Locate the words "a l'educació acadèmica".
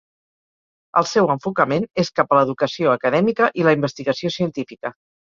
2.35-3.49